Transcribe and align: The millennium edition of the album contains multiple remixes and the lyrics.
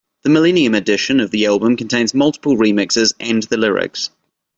The 0.23 0.31
millennium 0.31 0.73
edition 0.73 1.19
of 1.19 1.29
the 1.29 1.45
album 1.45 1.77
contains 1.77 2.15
multiple 2.15 2.57
remixes 2.57 3.13
and 3.19 3.43
the 3.43 3.57
lyrics. 3.57 4.09